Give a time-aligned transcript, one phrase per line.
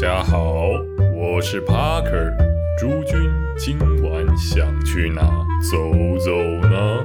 [0.00, 0.70] 大家好，
[1.14, 2.34] 我是 Parker。
[2.78, 5.20] 诸君今晚想去哪
[5.60, 5.76] 走
[6.18, 6.30] 走
[6.66, 7.04] 呢？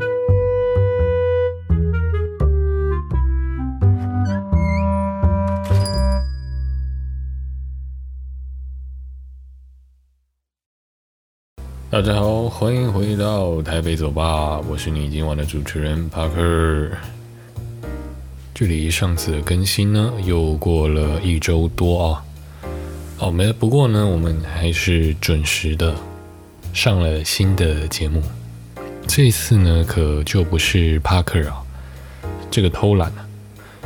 [11.89, 16.91] 大家好，欢迎回到台北走吧，我是你今晚的主持人 Parker。
[18.53, 22.23] 距离上次的更新呢，又过了一周多啊。
[23.17, 25.95] 哦没，不过呢，我们还是准时的
[26.73, 28.21] 上了新的节目。
[29.07, 31.63] 这次呢，可就不是 Parker 啊，
[32.51, 33.25] 这个偷懒啊。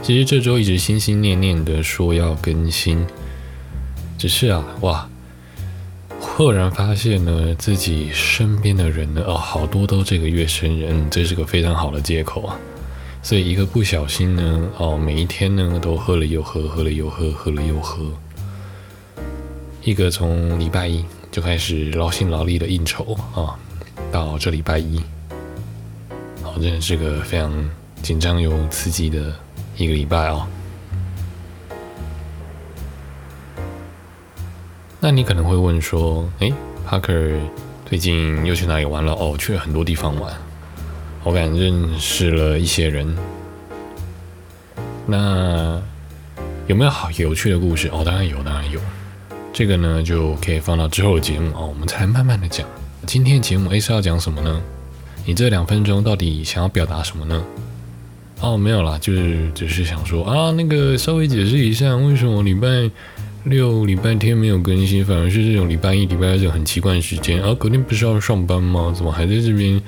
[0.01, 3.05] 其实这周一直心心念念的说要更新，
[4.17, 5.07] 只是啊，哇，
[6.19, 12.57] 赫然发现呢，自己身边的人呢，哦，好多都这个月生日，这是个非常好的借口啊。
[13.21, 18.03] 所以一个不小心呢，哦，每一天呢都喝了又喝，喝了又喝，喝了又喝。
[19.89, 23.57] 一个从礼拜一就开始劳心劳力的应酬啊，
[24.11, 25.01] 到这礼拜一，
[26.43, 27.51] 好，真的是个非常
[28.03, 29.33] 紧张又刺激的
[29.77, 30.47] 一个礼拜啊。
[34.99, 36.53] 那你可能会问说，哎
[36.87, 37.39] ，Parker
[37.87, 39.13] 最近又去哪里玩了？
[39.13, 40.31] 哦，去了很多地方玩，
[41.23, 43.17] 我感认识了一些人。
[45.07, 45.81] 那
[46.67, 47.87] 有没有好有趣的故事？
[47.87, 48.79] 哦，当然有，当然有。
[49.51, 52.67] 这个呢，就可以放到之后的节目哦，我们才慢慢的讲。
[53.05, 54.61] 今天节目 A 是要讲什么呢？
[55.25, 57.43] 你这两分钟到底想要表达什么呢？
[58.41, 62.89] 哦，没有啦，就是只是想说啊，那个稍微解释一下，为什么礼拜
[63.43, 67.53] 六、礼拜天没有更新，反而是这种礼拜一、礼拜二这种很奇怪的时间啊？
[67.55, 68.93] 隔天不是要上班吗？
[68.95, 69.81] 怎么还在这边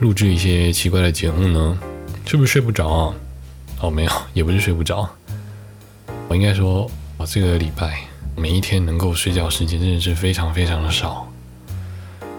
[0.00, 1.78] 录制一些奇怪的节目呢？
[2.26, 3.14] 是不是睡不着啊？
[3.80, 5.08] 哦，没有，也不是睡不着，
[6.28, 8.09] 我应该说，我这个礼拜。
[8.40, 11.30] 每一天能够睡觉时间真的是非常非常的少，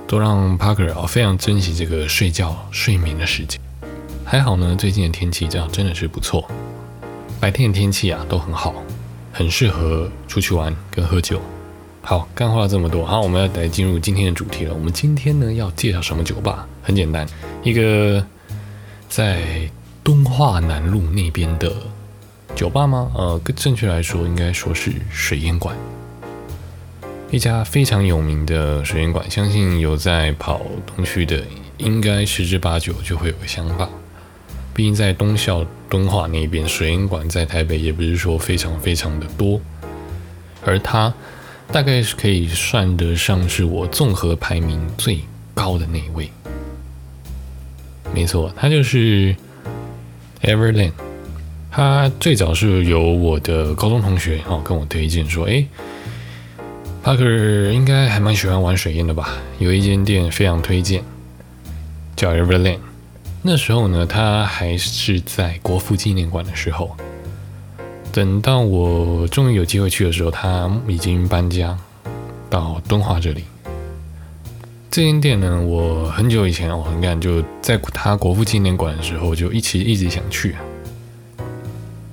[0.08, 3.62] 都让 Parker 啊非常珍惜这个睡觉睡眠的时间。
[4.26, 6.50] 还好呢，最近的天气这样真的是不错，
[7.40, 8.74] 白天的天气啊都很好，
[9.32, 11.40] 很适合出去玩跟喝酒。
[12.02, 14.74] 好，干话了这么多，好，我们要来进入今天的主题了。
[14.74, 16.68] 我们今天呢要介绍什么酒吧？
[16.82, 17.28] 很简单，
[17.62, 18.26] 一个
[19.08, 19.70] 在
[20.04, 21.72] 敦化南路那边的。
[22.62, 23.12] 酒吧吗？
[23.16, 25.76] 呃，更正确来说，应该说是水烟馆，
[27.32, 29.26] 一家非常有名的水烟馆。
[29.32, 31.44] 相信有在跑东区的，
[31.80, 33.90] 应该十之八九就会有个想法。
[34.76, 39.60] 毕竟在东校敦化那边，水烟馆在台北也不是说非常非常的多，
[40.64, 41.12] 而它
[41.72, 45.22] 大概是可以算得上是我综合排名最
[45.56, 46.30] 高的那一位。
[48.14, 49.36] 没错，它就是
[50.44, 50.92] Everland。
[51.74, 55.66] 他最早是由我的高中同学哦跟我推荐说，哎
[57.02, 59.30] ，Parker 应该还蛮喜欢玩水烟的吧？
[59.58, 61.02] 有一间店非常推荐，
[62.18, 62.80] 叫 Everland。
[63.42, 66.96] 那时候呢，他还是在国父纪念馆的时候。
[68.12, 71.78] 等到我终于有机会去的时候，他已经搬家
[72.50, 73.46] 到敦化这里。
[74.92, 80.54] 这间店呢，我很久以前哦，你看就在他国父纪念馆的时候，就一直一直想去。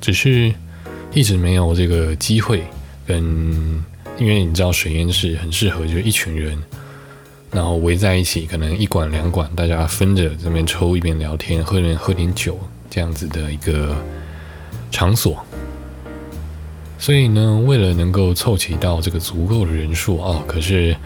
[0.01, 0.53] 只是
[1.13, 2.63] 一直没有这个机会，
[3.07, 3.23] 跟
[4.19, 6.57] 因为你知道水烟是很适合，就一群人，
[7.51, 12.59] 然后围在一起，可能一管两管，大家分着这边抽一边聊天，喝点喝点酒
[12.91, 13.97] 这样子的一个
[14.91, 15.45] 场所。
[16.99, 20.97] 所以呢，为了能够凑齐到这个足够的人数啊，可是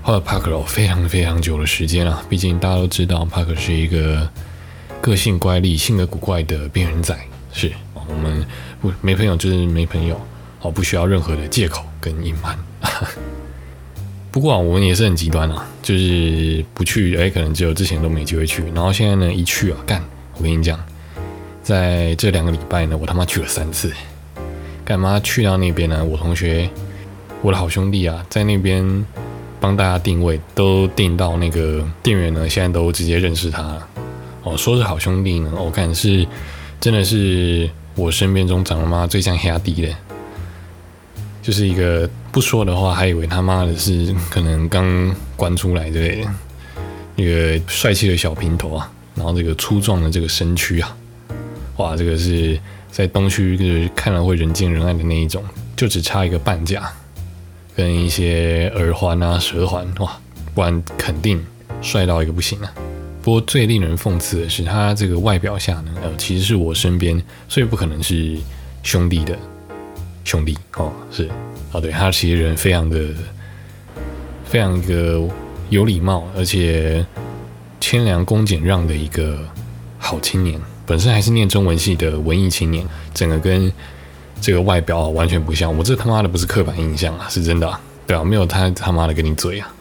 [0.00, 2.22] 花了帕克非常非常久的时间啊。
[2.30, 4.28] 毕竟大家都知道，帕克是一个
[5.00, 7.18] 个性乖戾、性格古怪的边缘仔，
[7.52, 7.72] 是。
[8.08, 8.44] 我们
[8.80, 10.20] 不没朋友就是没朋友，
[10.60, 12.58] 哦，不需要任何的借口跟隐瞒。
[14.32, 20.02] 不过啊，我们也是很极端啊，就是不去，哎，可能只有之前都没机会去，然后现在呢一去啊，干！
[20.38, 20.82] 我跟你讲，
[21.62, 23.92] 在这两个礼拜呢，我他妈去了三次。
[24.86, 26.02] 干嘛去到那边呢？
[26.02, 26.68] 我同学，
[27.42, 29.04] 我的好兄弟啊，在那边
[29.60, 33.88] 帮大家定位，都定到那个店员呢，现在都直接认识他了。
[34.44, 36.26] 哦，说是好兄弟呢，我看是
[36.80, 37.68] 真的是。
[37.94, 39.94] 我身边中长得妈最像黑阿迪的，
[41.42, 46.30] 就是一个不说的话，还以为他妈的是可能刚关出来之类的。
[47.14, 50.96] 一个帅气的小平头啊，然后这个粗壮的这个身躯啊，
[51.76, 52.58] 哇，这个是
[52.90, 55.44] 在东区就是看了会人见人爱的那一种，
[55.76, 56.90] 就只差一个半价
[57.76, 60.18] 跟一些耳环啊、舌环哇，
[60.54, 61.44] 不然肯定
[61.82, 62.72] 帅到一个不行啊。
[63.22, 68.36] 不过最令人讽刺的是，他这个外表下呢，呃，其实是我身边，最不可能是
[68.82, 69.38] 兄弟的
[70.24, 71.30] 兄弟哦，是
[71.70, 72.98] 哦，对他其实人非常的
[74.44, 75.22] 非常一个
[75.70, 77.06] 有礼貌，而且
[77.80, 79.38] 谦良恭俭让的一个
[79.98, 80.60] 好青年。
[80.84, 82.84] 本身还是念中文系的文艺青年，
[83.14, 83.72] 整个跟
[84.40, 85.74] 这个外表完全不像。
[85.78, 87.78] 我这他妈的不是刻板印象啊，是真的。
[88.04, 89.72] 对啊，没有他他妈的跟你嘴啊！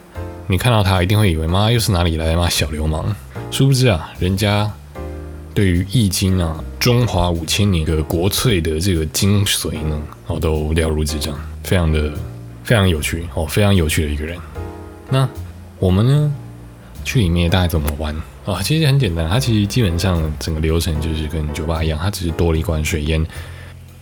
[0.52, 3.06] 你看到他一定会以为妈又是哪里来的妈小流氓，
[3.52, 4.70] 殊不知啊，人家
[5.54, 12.12] 对于《易经》啊，中华五千年的国粹的这个精髓呢，哦，都了如指掌，非常的
[12.66, 14.38] 非常有趣哦，非常有趣的一个人。
[15.10, 15.26] 那
[15.80, 16.36] 我们呢，
[17.06, 18.14] 去里面大概怎么玩
[18.46, 18.62] 啊？
[18.62, 23.26] 其实很简单，它其实基本上整个流程就是跟酒吧一样，它只是多了一罐水烟。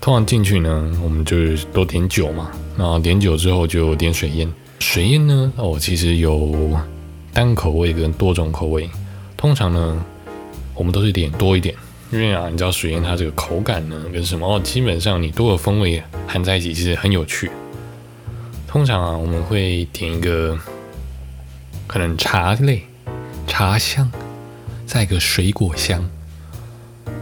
[0.02, 4.52] 通常进去呢，我们就是都点酒嘛，然后点酒之后就点水烟。
[4.80, 6.78] 水烟呢，哦，其实有
[7.34, 8.90] 单口味跟多种口味。
[9.38, 10.04] 通常呢，
[10.74, 11.76] 我们都是点多一点，
[12.12, 17.52] 因为啊，你知道水烟它这个口感呢跟什么哦，基本上你多个风味含在一起，其实很有趣。
[18.68, 20.58] 通常啊，我们会点一个
[21.86, 22.84] 可能茶类、
[23.48, 24.10] 茶香，
[24.86, 26.04] 再一个水果香。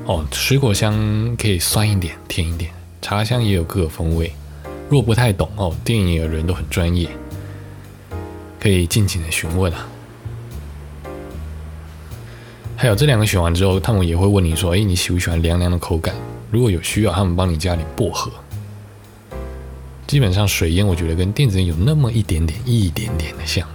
[0.05, 2.71] 哦，水果香可以酸一点、甜一点，
[3.01, 4.31] 茶香也有各个风味。
[4.89, 7.09] 若不太懂哦，电影的人都很专业，
[8.59, 9.87] 可以尽情的询问啊。
[12.75, 16.13] 还有这两个选完之后，他们也会问你说：“哎，你喜不喜欢凉凉的口感？”
[16.51, 18.31] 如果有需要，他们帮你加点薄荷。
[20.05, 23.67] 基本上水烟，我觉得跟电子烟有那么一点点、一点点的像。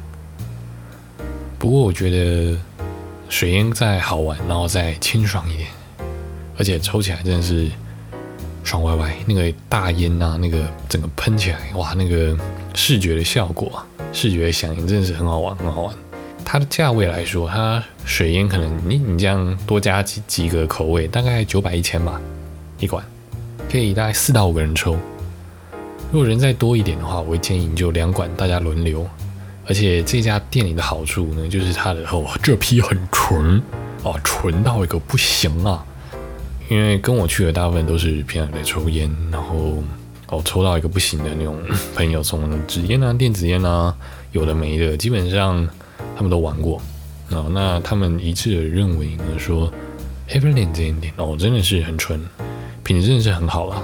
[1.59, 2.57] 不过我觉得
[3.29, 5.69] 水烟再好玩，然后再清爽一点。
[6.57, 7.69] 而且抽起来真的是
[8.63, 12.39] 爽歪歪，那个大烟呐，那个整个喷起来，哇，那个
[12.73, 15.95] 视觉的效果，视觉响应真的是很好玩，很好玩。
[16.45, 22.21] 它的价位来说，它水烟可能你你这样多加几几个口味，大概九百一千吧
[22.79, 23.03] 一管，
[23.71, 24.97] 可以大概四到五个人抽。
[26.11, 29.09] 如果人再多一点的话，我会建议你就两管大家轮流。
[29.67, 33.63] 而且这家店里的好处呢，就是它的哦这批很纯
[34.03, 35.83] 哦，纯到一个不行啊。
[36.69, 39.83] 因为跟我去的大部分都是平常在抽烟，然后
[40.33, 41.61] 哦抽到一个不行的那种
[41.95, 43.95] 朋友，从纸烟啊、电子烟啊，
[44.33, 45.69] 有的没的，基本上
[46.17, 46.81] 他们都玩过
[47.31, 47.51] 哦。
[47.53, 49.71] 那他们一致的认为呢，说
[50.31, 52.19] Everland 这间店哦真的是很纯，
[52.83, 53.83] 品质真的是很好啦。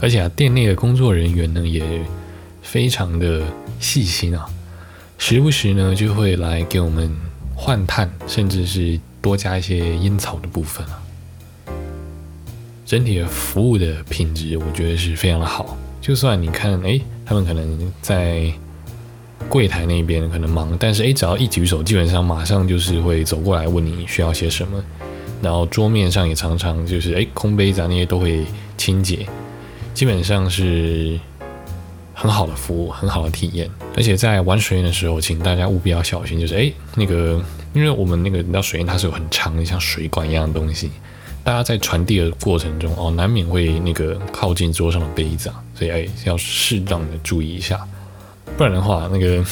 [0.00, 1.84] 而且啊，店内的工作人员呢也
[2.62, 3.42] 非常的
[3.78, 4.46] 细心啊，
[5.18, 7.14] 时不时呢就会来给我们
[7.54, 10.99] 换碳，甚至是多加一些烟草的部分啊。
[12.90, 15.78] 整体的服务的品质，我觉得是非常的好。
[16.00, 18.52] 就算你看，哎，他们可能在
[19.48, 24.82] 柜台那边可能忙，但是哎，只要一举手，基本上马上就是会走过来问你需要些什么。
[25.40, 28.44] 然后桌面上也常常就是哎，空杯子啊那些都会
[28.76, 29.24] 清洁，
[29.94, 31.16] 基本上是
[32.12, 33.70] 很好的服务，很好的体验。
[33.96, 37.40] 而且在玩水印的时候，请大家务必要小心，就是哎，那个，
[37.72, 40.90] 因为我们那个你知道水烟它是有很长的像水管一样的东西。
[41.42, 47.80] 大家在传递的过程中哦，难免会那个靠近桌上的杯子啊，所以哎要适当的注意一下，
[48.56, 49.42] 不然的话，那个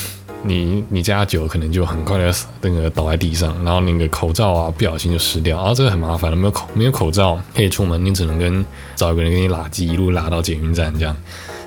[0.43, 11.17] 你你加酒可能就很快的那个倒在地上，然后那个口罩啊不小心就湿掉，啊这个很麻烦了，没有口没有口罩可以出门，你只能跟找一个人给你拉机，一路拉到捷运站这样。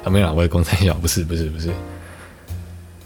[0.03, 1.69] 啊没有，我公差小，不是不是不是，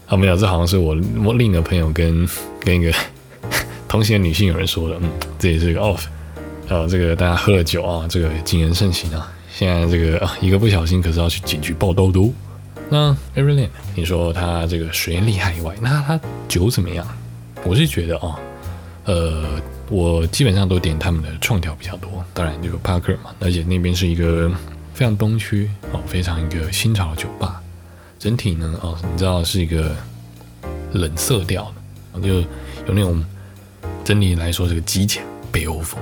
[0.06, 2.28] 啊没有，这好像是我我另一个朋友跟
[2.60, 2.92] 跟一个
[3.88, 6.04] 同行的女性有人说的，嗯，这也是一个 off。
[6.68, 9.32] 呃，这个大家喝了酒啊，这个谨言慎行啊。
[9.52, 12.32] 现在这个啊，一个不小心可是要去警局报兜兜。
[12.88, 17.06] 那 Everland，你说他这个水厉害以外，那他酒怎么样？
[17.64, 18.38] 我是觉得啊，
[19.04, 19.44] 呃，
[19.88, 24.50] 我基本上都点他们的创调比较多，当然就是 Parker 嘛，而且那边是一个
[24.92, 27.60] 非常东区哦，非常一个新潮的酒吧。
[28.18, 29.94] 整体呢，哦，你知道是一个
[30.92, 31.72] 冷色调
[32.14, 32.44] 的，就有
[32.88, 33.24] 那种
[34.04, 36.00] 整体来说这个极简北欧风。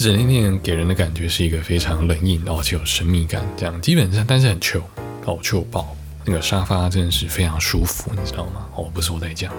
[0.00, 4.80] 整间店给人的感觉是一个非常冷硬，而且有神秘感，这样基本上，但是很 chill，
[5.26, 8.66] 哦，chill 爆，那个沙发真的是非常舒服，你知道吗？
[8.74, 9.52] 哦，不是我在讲，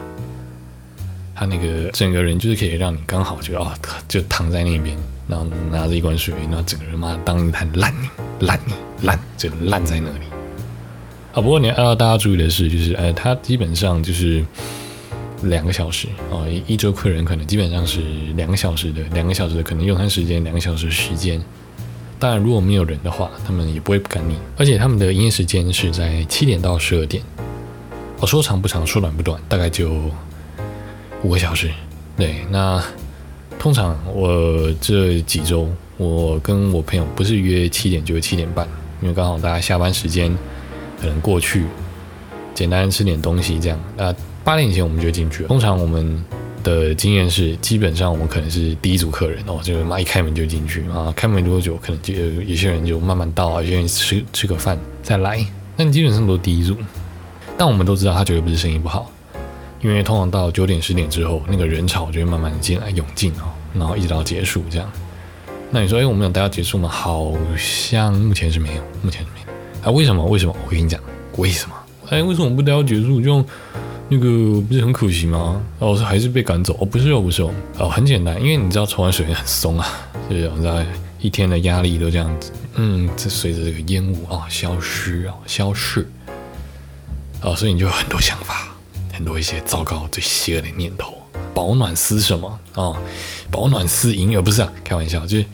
[1.36, 10.26] 他那个整个人就是可以让你刚好就啊，就躺在那边，然后拿着一罐水，然后整个人妈当一滩烂泥，烂泥，烂，就烂在那里。
[11.34, 14.44] 啊，不过你要大家注意的是，就是呃，他基本上就是。
[15.44, 18.02] 两个小时哦，一周客人可能基本上是
[18.36, 21.42] 两个小时的，两个小时的可能用餐时间，两个小时时间。
[22.20, 24.36] 当然，如果没有人的话，他们也不会不赶你。
[24.56, 27.24] 而且他们的营业时间是在七点到十二点。
[28.20, 29.92] 我说长不长，说短不短，大概就
[31.24, 31.72] 五个小时。
[32.16, 32.84] 对，那
[33.58, 35.68] 通常我这几周，
[35.98, 38.68] 我跟我朋友不是约七点，就是七点半，
[39.02, 40.32] 因为刚好大家下班时间
[41.00, 41.66] 可能过去，
[42.54, 43.80] 简单吃点东西这样。
[43.98, 45.48] 那八点以前我们就进去了。
[45.48, 46.24] 通常我们
[46.64, 55.46] 的经验是，基本上我们可能是第一组客人哦，就是妈一开门就进去啊，开门多久可能就有些人就慢慢到啊，有些人吃吃个饭再来。
[55.78, 56.76] 那你基本上都是第一组，
[57.58, 59.12] 但我们都知道他绝对不是生意不好，
[59.82, 64.92] 因为通常到九点十点之后，那个人潮就会慢慢进来涌进哦，然后一直到结束这样。
[65.72, 66.90] 那你说，哎，我们有待到结束吗？
[66.90, 69.90] 好像目前是没有，目前是没有。
[69.90, 70.24] 啊，为什么？
[70.26, 70.54] 为什么？
[70.66, 71.00] 我跟你讲，
[71.38, 71.76] 为什么？
[72.10, 73.44] 哎，为什么不待到结束就
[74.14, 75.62] 那个不是很可惜吗？
[75.80, 76.76] 哦，还是被赶走？
[76.82, 77.50] 哦，不是哦，不是哦。
[77.78, 79.88] 哦，很简单，因为你知道抽完水很松啊，
[80.30, 80.84] 就是你知道
[81.22, 86.12] 一天的压力都这样子，嗯，这随着这个烟雾啊消失啊消逝，
[87.42, 88.76] 哦，所以你就有很多想法，
[89.14, 91.14] 很多一些糟糕、最邪恶的念头。
[91.54, 92.94] 保暖思什么啊？
[93.50, 95.46] 保暖思营而不是啊，开玩笑，就是。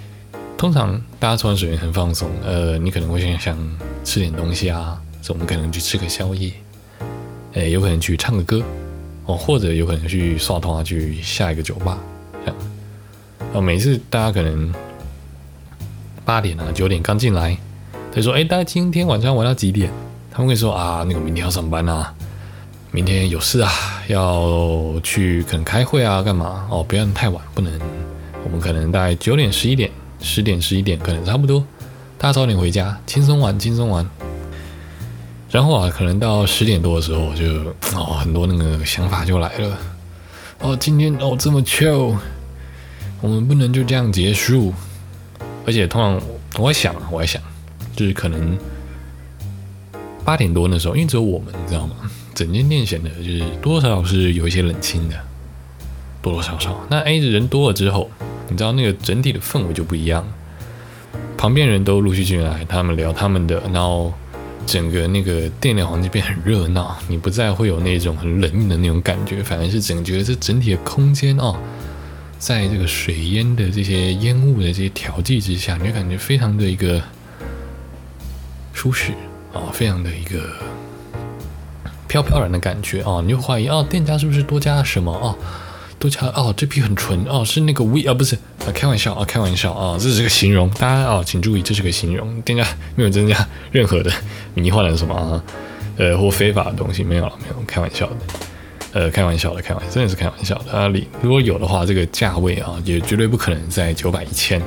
[0.57, 6.51] 通常大家抽完水很放松，呃，你可能会想想吃点东西啊，所以我们可能去吃个宵夜，
[7.57, 8.61] 哎，有可能去唱个歌，
[9.25, 11.97] 哦，或者有可能去刷通啊，去下一个酒吧，
[12.45, 12.55] 这样。
[13.55, 14.71] 啊，每次大家可能
[16.23, 17.57] 八点啊九点刚进来，
[18.13, 19.91] 他说，哎，大家今天晚上玩到几点？
[20.31, 22.13] 他们会说啊，那个明天要上班啊，
[22.91, 23.71] 明天有事啊，
[24.07, 26.67] 要去可能开会啊，干嘛？
[26.69, 27.73] 哦，不要太晚，不能，
[28.43, 29.89] 我们可能大概九点十一点。
[30.19, 31.63] 十点十一点可能差不多，
[32.17, 34.03] 大家早点回家，轻松玩，轻松玩。
[35.49, 37.45] 然后啊，可能到十点多的时候，就
[37.95, 39.77] 哦很多那个想法就来了。
[40.59, 42.15] 哦，今天哦这么 chill，
[43.21, 44.73] 我们不能就这样结束。
[45.65, 46.21] 而且通常
[46.57, 47.41] 我在想，我在想，
[47.95, 48.57] 就是可能
[50.23, 51.95] 八点多那时候，因为只有我们，你知道吗？
[52.33, 55.15] 整间店显得就是多多少少是有一些冷清的，
[56.21, 56.75] 多多少少。
[56.89, 58.09] 那 A 的人多了之后。
[58.49, 60.25] 你知道那个整体的氛围就不一样，
[61.37, 64.13] 旁边人都陆续进来，他们聊他们的，然后
[64.67, 71.55] 整个那个店内环境变很热闹，你不再会有那种很冷硬的那种感觉，反而是整觉得这整体的空间哦，
[72.37, 77.01] 在这个水烟的这些烟雾的这些调剂之下，你会感觉非常的一个
[78.73, 79.13] 舒适
[79.53, 80.53] 啊，非常的一个
[82.09, 85.33] 飘飘然的感觉啊，你就怀疑哦，店家是不是多加了什么哦？
[85.99, 94.11] 都加哦，这批很纯哦，是那个 V 啊，不是啊，开玩笑啊，开玩笑啊，这是个形容，大家哦，请注意，这是个形容，店家没有增加任何的
[94.53, 95.43] 迷幻的什么啊，
[95.97, 98.15] 呃，或非法的东西，没有了，没有，开玩笑的，
[98.93, 104.61] 呃，开玩笑的，开玩笑，真的是开玩笑的啊，里如果有的话，这个价位啊，也绝对不可能在九百一千，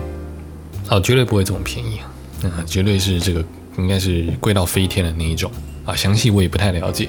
[0.89, 2.11] 啊，绝对不会这么便宜啊，
[2.43, 3.45] 嗯，绝对是这个
[3.79, 5.51] 应该是贵到飞天的那一种
[5.85, 7.09] 啊，详细我也不太了解。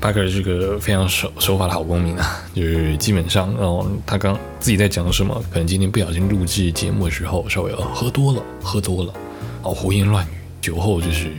[0.00, 9.12] 巴克是个非常守守法的好公民啊， 就是基本上，哦，他刚自己在讲什么，可能今天不小心录制节目的时候稍微喝多了，喝多了，
[9.62, 10.28] 哦，胡言乱语，
[10.60, 11.32] 酒后就是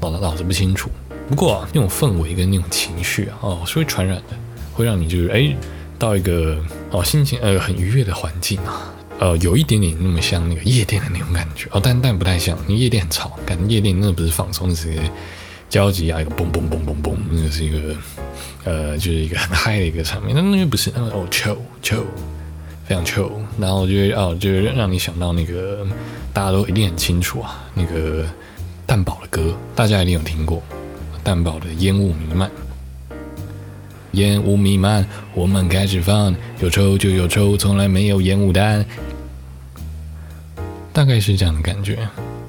[0.00, 0.90] 脑脑子不清楚。
[1.28, 4.36] 不过啊，那种氛围跟那种情绪啊，哦，是会传染的，
[4.72, 5.56] 会让你就是哎，
[5.96, 6.58] 到一个
[6.90, 14.98] 哦心情呃很愉悦的环境啊，呃，有一点点那么像那个夜店的那种感觉哦，但但不太像，因为夜店很吵，感觉夜店那不是放松，是。
[15.74, 17.96] 交集啊，一个嘣嘣嘣嘣嘣，那个是一个，
[18.62, 20.32] 呃，就是一个很嗨的一个场面。
[20.32, 22.06] 那那个不是，那个哦抽抽
[22.86, 23.42] 非常抽。
[23.58, 25.84] 然后就哦，就让你想到那个
[26.32, 28.24] 大家都一定很清楚啊，那个
[28.86, 30.62] 蛋堡的歌，大家一定有听过。
[31.24, 32.48] 蛋堡的烟雾弥漫，
[34.12, 35.04] 烟雾弥漫，
[35.34, 38.86] 我们开始放，有抽就有抽，从来没有烟雾弹，
[40.92, 41.98] 大概是这样的感觉。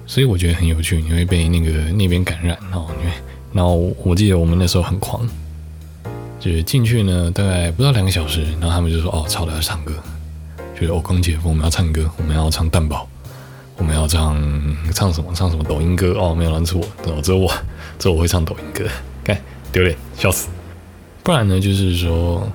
[0.08, 2.86] 所以我觉得很有趣，你会被那个那边感染哦。
[3.00, 3.12] 因为，
[3.52, 5.28] 然后我记得我们那时候很狂，
[6.40, 9.94] 就是进去呢，大概不到两个小时，然后他们就说：“哦，吵了要唱歌，
[10.80, 13.08] 就是哦，空姐夫，我们要唱歌，我们要唱蛋堡，
[13.78, 14.40] 我们要唱
[14.94, 15.34] 唱什么？
[15.34, 16.14] 唱什么抖音歌？
[16.20, 16.88] 哦，没有人是我，
[17.24, 17.52] 只有我，
[17.98, 18.88] 只有我会唱抖音歌，
[19.24, 19.36] 看
[19.72, 20.50] 丢脸，笑死。
[21.24, 22.48] 不然呢，就是说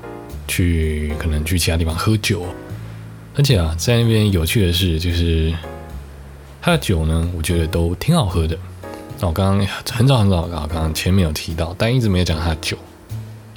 [0.47, 2.45] 去可能去其他地方喝酒，
[3.35, 5.53] 而且啊，在那边有趣的是，就是。
[6.63, 8.57] 他的酒呢，我觉得都挺好喝的。
[9.19, 12.77] 那我刚刚很早很早啊，刚刚前面有提到，但一直没有讲他的酒。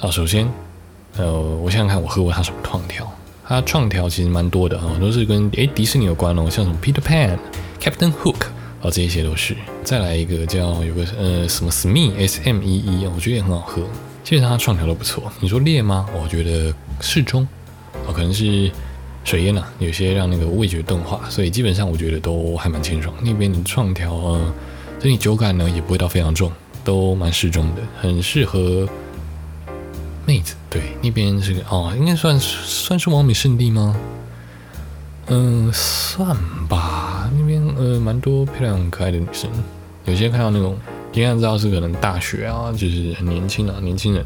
[0.00, 0.48] 啊，首先，
[1.16, 3.10] 呃，我想想看，我喝过他什么创调？
[3.46, 7.38] 他创调其实蛮多的啊，都是跟诶迪士尼有关哦，像什么 Peter Pan、
[7.80, 8.46] Captain Hook
[8.82, 9.54] 啊，这些都是。
[9.82, 13.82] 再来一个叫有个呃什么 Smee S M E E，我觉得也很好喝。
[14.22, 15.30] 基本上他创调都不错。
[15.40, 16.06] 你说烈吗？
[16.14, 17.46] 我觉得适中。
[18.06, 18.70] 哦，可能是。
[19.24, 23.14] 水烟啊，有些让那个味觉钝化，所以基本上我觉得都还蛮清爽。
[23.22, 24.54] 那边的创调啊，
[25.00, 26.52] 整体酒感呢也不会到非常重，
[26.84, 28.86] 都蛮适中的，很适合
[30.26, 30.54] 妹子。
[30.68, 33.96] 对，那边是个哦，应该算算是完美圣地吗？
[35.28, 36.36] 嗯，算
[36.68, 37.30] 吧。
[37.34, 39.50] 那边呃蛮多漂亮可爱的女生，
[40.04, 40.76] 有些看到那种，
[41.14, 44.22] 一看知道是可能大学啊，就是很年轻啊，年轻人，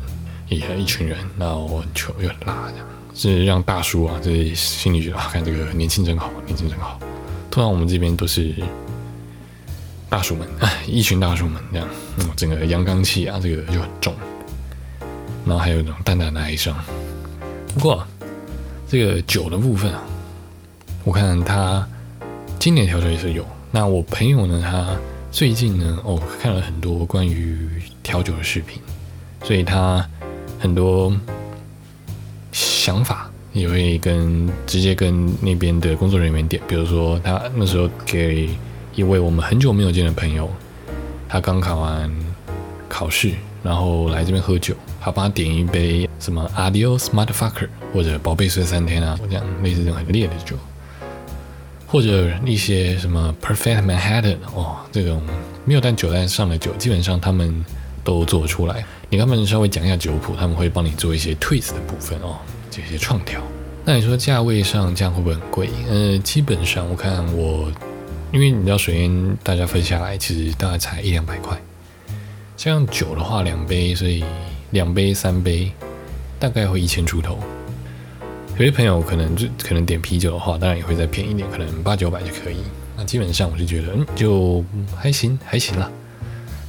[0.48, 2.86] 也一群人，然后很穷又很辣这样，
[3.18, 7.00] 是让大叔啊，这心里觉得啊，看这个年轻真好，年轻真好。
[7.50, 8.54] 通常我们这边都是
[10.08, 10.46] 大叔们，
[10.86, 11.88] 一群大叔们这样，
[12.36, 14.14] 整个阳刚气啊，这个就很重。
[15.44, 16.76] 然后还有一种淡淡的哀伤。
[17.74, 18.06] 不过
[18.88, 20.00] 这个酒的部分啊，
[21.02, 21.84] 我看他
[22.60, 23.44] 经典调酒也是有。
[23.72, 24.96] 那我朋友呢，他
[25.32, 28.80] 最近呢，哦，看了很多关于调酒的视频，
[29.42, 30.08] 所以他
[30.60, 31.12] 很多
[32.88, 36.62] 想法也会跟直接跟那边的工作人员点。
[36.66, 38.48] 比如说，他那时候给
[38.94, 40.50] 一位我们很久没有见的朋友，
[41.28, 42.10] 他刚考完
[42.88, 50.56] 考试，然后来这边喝酒，他帮他点一杯什么 Adios Motherfucker 或者宝贝睡三天啊，这样类似这种很烈的酒。
[51.86, 55.22] 或者一些什么 Perfect Manhattan 哦，这种
[55.66, 57.62] 没有带酒单上的酒，基本上他们
[58.02, 58.82] 都做出来。
[59.10, 62.38] 你跟他们稍微讲一下酒谱，他们会帮你做一些 twist 的部分哦，
[62.70, 63.42] 这些创调。
[63.84, 65.70] 那你说价位上这样会不会很贵？
[65.88, 67.72] 呃，基本上我看我，
[68.32, 71.56] 因为你知道水烟大家分下来其实大概才一两百块，
[72.56, 74.22] 像酒的话两杯，所以
[74.70, 75.72] 两杯三杯
[76.38, 77.38] 大概会一千出头。
[78.58, 82.56] 有些朋友可能就可能点啤酒的话，当然也会再便宜点，可能八九百就可以。
[82.96, 84.64] 那基本上我是觉得，嗯，就
[84.96, 85.90] 还行，还行啦。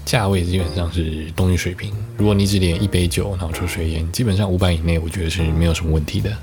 [0.09, 1.93] 价位基本上是东西水平。
[2.17, 6.35] 如果你只点一杯酒，然后抽水烟，基本上五百以内，我觉得是没有什么问题的，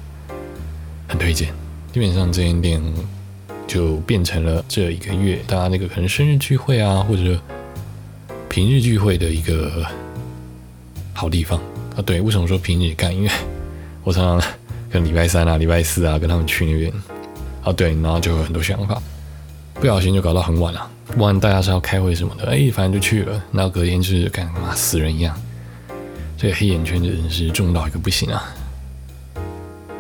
[1.08, 1.48] 很推荐。
[1.92, 2.80] 基本上这间店
[3.66, 7.36] 就变成了这一个月大家那个可能生日聚会啊，或者
[8.48, 9.84] 平日聚会的一个
[11.12, 11.58] 好地方
[11.96, 12.02] 啊。
[12.06, 13.12] 对，为什么说平日干？
[13.12, 13.30] 因为
[14.04, 14.48] 我常常。
[14.88, 16.92] 跟礼拜三啊、礼拜四啊，跟他们去那边，
[17.64, 19.02] 啊对，然后就有很多想法，
[19.80, 20.90] 不小心就搞到很晚了。
[21.16, 23.42] 不然大家是要开会什么的，哎，反正就去了。
[23.52, 25.40] 然后隔天就是干嘛死人一样，
[26.36, 28.54] 这个黑眼圈真的是重到一个不行啊！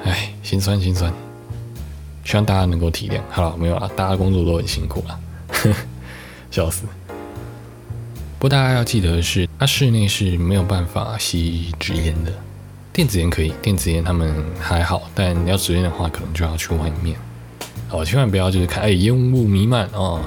[0.04, 1.12] 哎，心酸心酸，
[2.24, 3.20] 希望大家能够体谅。
[3.30, 5.20] 好了，没有了，大家工作都很辛苦了，
[6.50, 6.82] 笑死。
[8.38, 12.32] 不过大家要记得的是，它室内是没有办法吸纸烟的。
[12.92, 17.16] 电子烟可以，电子烟他们还好，但你要纸烟的话，可能就要去外面。
[17.90, 20.20] 哦，千万不要就是看，哎，烟雾弥漫哦，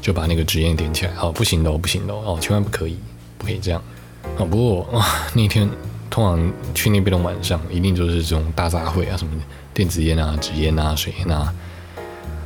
[0.00, 1.12] 就把那个纸烟点起来。
[1.20, 2.96] 哦，不行的，不行的哦，千万不可以，
[3.38, 3.80] 不可以这样。
[4.36, 5.68] 哦，不过哇，那天
[6.10, 9.32] 通常去那边的晚上，一定就是这种大杂烩啊，什么
[9.72, 11.54] 电子烟啊、纸烟啊、水烟啊，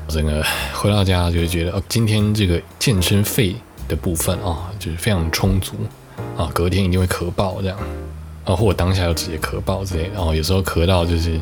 [0.08, 3.56] 整个回到家就觉得，哦，今天这个健身费
[3.88, 5.74] 的部分啊，就是非常充足
[6.36, 7.78] 啊，隔天一定会咳爆这样。
[8.44, 11.38] 啊，或者当下就直接咳爆之类的，哦，有时候咳到就是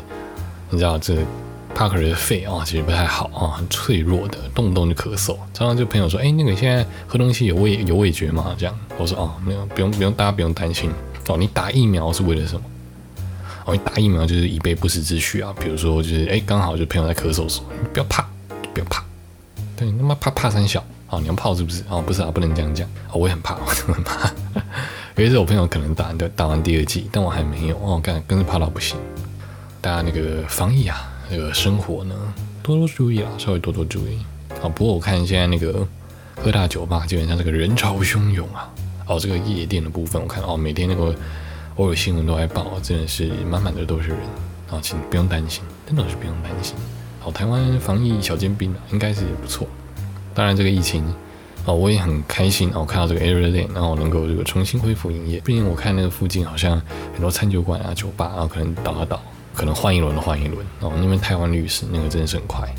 [0.69, 1.15] 你知道这
[1.77, 5.37] Parker 的肺啊，其实不太好啊，很脆弱的，动不动就咳嗽。
[5.53, 8.55] 常常就朋友说，哎，那个现在喝东西有味有味觉吗？
[8.57, 10.89] 这样，我说哦，没有，不用不用，大家不用担心。
[11.27, 12.61] 哦，你打疫苗是为了什么？
[13.65, 15.53] 哦，你打疫苗就是以备不时之需啊。
[15.61, 18.27] 比如说就是哎，刚好就朋友在咳嗽时，你不要怕，
[18.73, 19.05] 不要怕。
[19.75, 21.19] 对你他妈怕怕三小啊？
[21.19, 21.83] 你要泡是不是？
[21.89, 22.89] 哦，不是啊，不能这样讲。
[23.11, 24.31] 哦，我也很怕，我真的很怕。
[25.15, 28.97] 有一次我朋友可能打完打完第二剂，但我还没有哦，干更是怕到不行。
[29.79, 32.15] 大家那个防疫啊，那个生活呢，
[32.63, 34.17] 多多注意啊，稍微多多注意
[34.61, 34.69] 啊。
[34.69, 35.87] 不过我看现在那个
[36.43, 38.69] 各大酒吧基本上这个人潮汹涌啊，
[39.07, 41.15] 哦，这个夜店的部分我看哦，每天那个
[41.75, 44.19] 偶尔新闻都在报，真的是满满的都是人
[44.69, 46.75] 啊，请不用担心，真的是不用担心。
[47.19, 49.67] 好，台湾防疫小尖兵啊，应该是也不错。
[50.33, 51.03] 当然这个疫情。
[51.65, 55.41] 哦，我也很开心哦，看到这个 Area Lane，然后能够这个重新恢复营业。
[55.41, 59.21] 毕竟我看那个附近好像很多餐酒馆啊、酒吧啊，可能倒啊倒，
[59.57, 60.63] 可能换一轮的换一轮。
[60.81, 62.69] 哦，那边台湾律师那个真的是很快。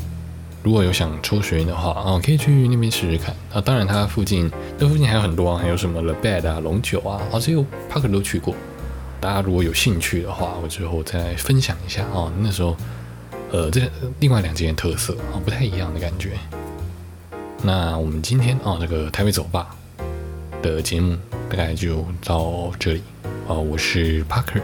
[0.63, 3.35] 如果有想抽学员的话，哦，可以去那边试试看。
[3.51, 7.61] 啊，当然它附近那附近还有很多，还有什么 The Bed 啊、龙酒啊，哦，这个
[7.91, 8.55] Parker 都去过。
[9.19, 12.31] 大家如果有兴趣的话，我之后再分享一下哦。
[12.39, 12.77] 那时候，
[13.51, 13.81] 呃，这
[14.21, 16.31] 另外两间特色啊，不太一样的感觉。
[17.61, 19.75] 那我们今天啊，这个台北走吧
[20.61, 21.17] 的节目
[21.49, 23.03] 大概就到这里
[23.47, 23.53] 啊。
[23.53, 24.61] 我是 Parker，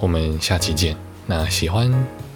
[0.00, 0.96] 我们下期见。
[1.26, 1.92] 那喜欢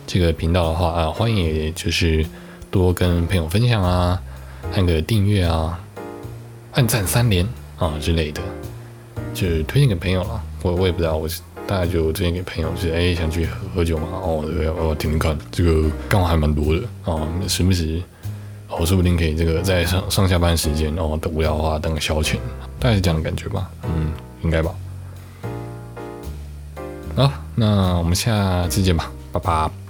[0.06, 2.24] 这个频道的话啊，欢迎就是
[2.70, 4.20] 多跟朋友分享啊，
[4.74, 5.78] 按个订阅啊，
[6.72, 7.46] 按赞三连
[7.78, 8.40] 啊之类的，
[9.34, 10.42] 就是推荐给朋友了。
[10.62, 11.28] 我我也不知道，我
[11.66, 18.00] 大概就推荐给朋友，就是哎想去喝喝酒嘛，哦对，我听听看，这个干话还蛮多的啊，时不时。
[18.78, 22.34] 我说不定可以这个在上上下班时间，然后无聊的话当个消遣，
[22.78, 23.70] 大概是这样的感觉吧。
[23.84, 24.74] 嗯，应该吧。
[27.58, 29.87] 那我们下次见吧，拜拜。